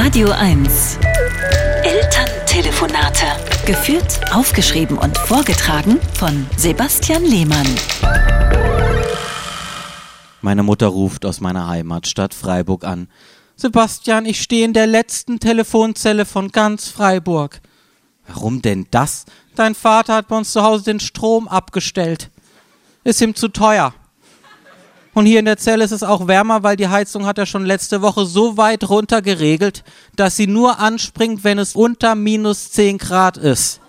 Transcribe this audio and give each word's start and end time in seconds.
Radio 0.00 0.30
1. 0.30 0.96
Elterntelefonate. 1.82 3.26
Geführt, 3.66 4.20
aufgeschrieben 4.32 4.96
und 4.96 5.18
vorgetragen 5.18 5.98
von 6.14 6.46
Sebastian 6.56 7.24
Lehmann. 7.24 7.66
Meine 10.40 10.62
Mutter 10.62 10.86
ruft 10.86 11.26
aus 11.26 11.40
meiner 11.40 11.66
Heimatstadt 11.66 12.32
Freiburg 12.32 12.84
an. 12.84 13.08
Sebastian, 13.56 14.24
ich 14.24 14.40
stehe 14.40 14.64
in 14.64 14.72
der 14.72 14.86
letzten 14.86 15.40
Telefonzelle 15.40 16.26
von 16.26 16.52
ganz 16.52 16.86
Freiburg. 16.86 17.60
Warum 18.28 18.62
denn 18.62 18.86
das? 18.92 19.24
Dein 19.56 19.74
Vater 19.74 20.14
hat 20.14 20.28
bei 20.28 20.36
uns 20.36 20.52
zu 20.52 20.62
Hause 20.62 20.84
den 20.84 21.00
Strom 21.00 21.48
abgestellt. 21.48 22.30
Ist 23.02 23.20
ihm 23.20 23.34
zu 23.34 23.48
teuer. 23.48 23.92
Und 25.18 25.26
hier 25.26 25.40
in 25.40 25.46
der 25.46 25.56
Zelle 25.56 25.82
ist 25.82 25.90
es 25.90 26.04
auch 26.04 26.28
wärmer, 26.28 26.62
weil 26.62 26.76
die 26.76 26.86
Heizung 26.86 27.26
hat 27.26 27.38
er 27.38 27.46
schon 27.46 27.64
letzte 27.66 28.02
Woche 28.02 28.24
so 28.24 28.56
weit 28.56 28.88
runter 28.88 29.20
geregelt, 29.20 29.82
dass 30.14 30.36
sie 30.36 30.46
nur 30.46 30.78
anspringt, 30.78 31.42
wenn 31.42 31.58
es 31.58 31.74
unter 31.74 32.14
minus 32.14 32.70
10 32.70 32.98
Grad 32.98 33.36
ist. 33.36 33.80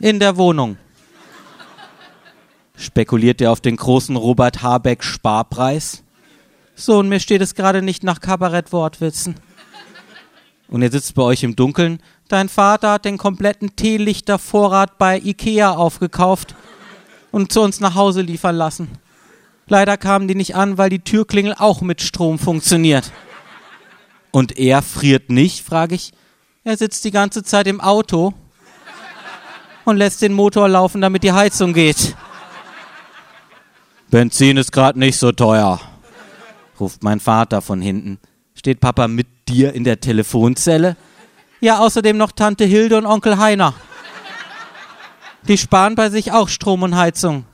In 0.00 0.20
der 0.20 0.36
Wohnung. 0.36 0.76
Spekuliert 2.76 3.40
er 3.40 3.50
auf 3.50 3.60
den 3.60 3.74
großen 3.74 4.14
Robert 4.14 4.62
Habeck 4.62 5.02
Sparpreis? 5.02 6.04
So, 6.76 7.00
und 7.00 7.08
mir 7.08 7.18
steht 7.18 7.42
es 7.42 7.56
gerade 7.56 7.82
nicht 7.82 8.04
nach 8.04 8.20
Kabarettwortwitzen. 8.20 9.34
Und 10.68 10.82
er 10.82 10.92
sitzt 10.92 11.16
bei 11.16 11.22
euch 11.22 11.42
im 11.42 11.56
Dunkeln. 11.56 12.00
Dein 12.28 12.48
Vater 12.48 12.92
hat 12.92 13.06
den 13.06 13.18
kompletten 13.18 13.74
Teelichtervorrat 13.74 14.98
bei 14.98 15.18
Ikea 15.18 15.72
aufgekauft 15.72 16.54
und 17.32 17.50
zu 17.50 17.60
uns 17.60 17.80
nach 17.80 17.96
Hause 17.96 18.20
liefern 18.20 18.54
lassen. 18.54 19.00
Leider 19.68 19.96
kamen 19.96 20.28
die 20.28 20.34
nicht 20.34 20.54
an, 20.54 20.78
weil 20.78 20.90
die 20.90 21.00
Türklingel 21.00 21.54
auch 21.58 21.80
mit 21.80 22.00
Strom 22.00 22.38
funktioniert. 22.38 23.10
Und 24.30 24.58
er 24.58 24.82
friert 24.82 25.30
nicht, 25.30 25.64
frage 25.64 25.94
ich. 25.94 26.12
Er 26.62 26.76
sitzt 26.76 27.04
die 27.04 27.10
ganze 27.10 27.42
Zeit 27.42 27.66
im 27.66 27.80
Auto 27.80 28.34
und 29.84 29.96
lässt 29.96 30.22
den 30.22 30.32
Motor 30.32 30.68
laufen, 30.68 31.00
damit 31.00 31.22
die 31.22 31.32
Heizung 31.32 31.72
geht. 31.72 32.14
Benzin 34.10 34.56
ist 34.56 34.72
gerade 34.72 34.98
nicht 34.98 35.18
so 35.18 35.32
teuer, 35.32 35.80
ruft 36.78 37.02
mein 37.02 37.18
Vater 37.18 37.60
von 37.60 37.80
hinten. 37.80 38.18
Steht 38.54 38.80
Papa 38.80 39.08
mit 39.08 39.26
dir 39.48 39.72
in 39.72 39.84
der 39.84 40.00
Telefonzelle? 40.00 40.96
Ja, 41.60 41.78
außerdem 41.78 42.16
noch 42.16 42.32
Tante 42.32 42.64
Hilde 42.64 42.98
und 42.98 43.06
Onkel 43.06 43.38
Heiner. 43.38 43.74
Die 45.48 45.58
sparen 45.58 45.94
bei 45.94 46.10
sich 46.10 46.32
auch 46.32 46.48
Strom 46.48 46.82
und 46.82 46.96
Heizung. 46.96 47.44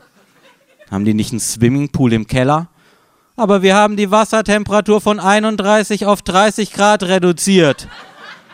Haben 0.92 1.06
die 1.06 1.14
nicht 1.14 1.32
einen 1.32 1.40
Swimmingpool 1.40 2.12
im 2.12 2.26
Keller? 2.26 2.68
Aber 3.34 3.62
wir 3.62 3.74
haben 3.74 3.96
die 3.96 4.10
Wassertemperatur 4.10 5.00
von 5.00 5.18
31 5.18 6.04
auf 6.04 6.20
30 6.20 6.70
Grad 6.70 7.02
reduziert, 7.04 7.88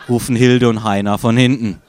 rufen 0.07 0.37
Hilde 0.37 0.69
und 0.69 0.85
Heiner 0.85 1.17
von 1.17 1.35
hinten. 1.35 1.81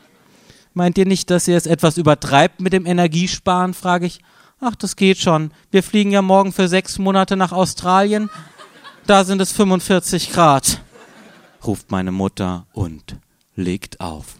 Meint 0.75 0.99
ihr 0.99 1.07
nicht, 1.07 1.31
dass 1.31 1.47
ihr 1.47 1.57
es 1.57 1.67
etwas 1.67 1.99
übertreibt 1.99 2.61
mit 2.61 2.73
dem 2.73 2.85
Energiesparen? 2.85 3.75
frage 3.75 4.07
ich. 4.07 4.23
Ach, 4.61 4.75
das 4.75 4.97
geht 4.97 5.19
schon. 5.19 5.53
Wir 5.71 5.85
fliegen 5.85 6.11
ja 6.11 6.21
morgen 6.21 6.53
für 6.53 6.67
sechs 6.67 6.99
Monate 6.99 7.37
nach 7.37 7.53
Australien. 7.53 8.29
Da 9.07 9.23
sind 9.23 9.41
es 9.41 9.53
45 9.53 10.33
Grad, 10.33 10.83
ruft 11.65 11.93
meine 11.93 12.11
Mutter 12.11 12.67
und 12.73 13.17
legt 13.55 14.01
auf. 14.01 14.40